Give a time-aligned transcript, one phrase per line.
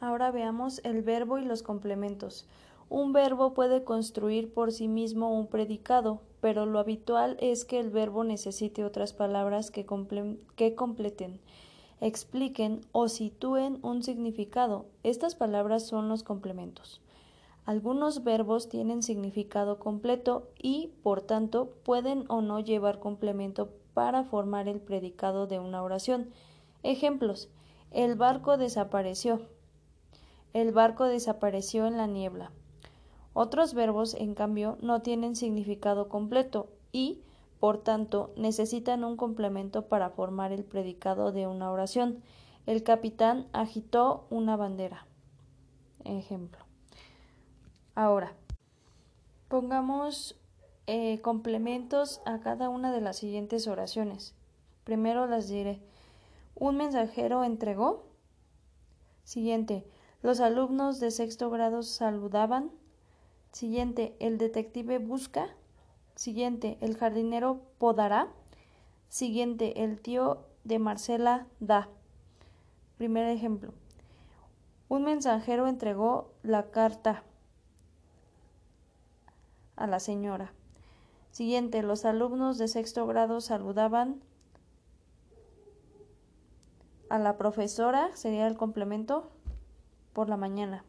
[0.00, 2.46] Ahora veamos el verbo y los complementos.
[2.88, 7.90] Un verbo puede construir por sí mismo un predicado, pero lo habitual es que el
[7.90, 9.84] verbo necesite otras palabras que,
[10.56, 11.40] que, completen,
[12.00, 14.86] expliquen o sitúen un significado.
[15.02, 17.02] Estas palabras son los complementos.
[17.66, 24.68] Algunos verbos tienen significado completo y, por tanto, pueden o no llevar complemento para formar
[24.68, 26.30] el predicado de una oración.
[26.82, 27.50] Ejemplos.
[27.90, 29.40] El barco desapareció.
[30.52, 32.50] El barco desapareció en la niebla.
[33.32, 37.22] Otros verbos, en cambio, no tienen significado completo y,
[37.60, 42.22] por tanto, necesitan un complemento para formar el predicado de una oración.
[42.66, 45.06] El capitán agitó una bandera.
[46.04, 46.64] Ejemplo.
[47.94, 48.32] Ahora,
[49.48, 50.38] pongamos
[50.86, 54.34] eh, complementos a cada una de las siguientes oraciones.
[54.84, 55.80] Primero las diré.
[56.54, 58.06] Un mensajero entregó.
[59.24, 59.84] Siguiente.
[60.22, 62.72] Los alumnos de sexto grado saludaban.
[63.52, 65.54] Siguiente, el detective busca.
[66.16, 68.28] Siguiente, el jardinero podará.
[69.08, 71.88] Siguiente, el tío de Marcela da.
[72.96, 73.72] Primer ejemplo.
[74.88, 77.22] Un mensajero entregó la carta
[79.76, 80.52] a la señora.
[81.30, 84.20] Siguiente, los alumnos de sexto grado saludaban
[87.08, 89.30] a la profesora, sería el complemento
[90.12, 90.84] por la mañana.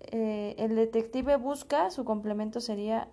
[0.00, 3.08] Eh, el detective busca, su complemento sería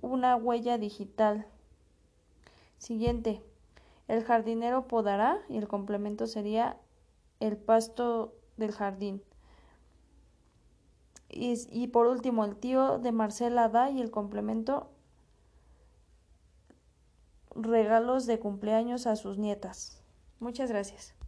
[0.00, 1.46] una huella digital.
[2.78, 3.42] Siguiente,
[4.08, 6.78] el jardinero podará y el complemento sería
[7.40, 9.22] el pasto del jardín.
[11.28, 14.90] Y, y, por último, el tío de Marcela da y el complemento
[17.54, 20.02] regalos de cumpleaños a sus nietas.
[20.38, 21.16] Muchas gracias.